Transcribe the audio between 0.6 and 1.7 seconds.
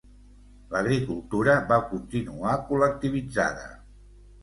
L'agricultura